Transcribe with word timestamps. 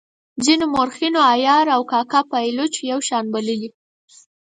ځینو 0.45 0.65
مورخینو 0.73 1.19
عیار 1.31 1.65
او 1.75 1.81
کاکه 1.91 2.19
او 2.21 2.29
پایلوچ 2.31 2.73
یو 2.91 2.99
شان 3.07 3.25
بللي. 3.33 3.69